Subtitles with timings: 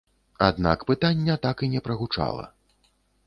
[0.45, 2.47] Аднак пытання так і не прагучала.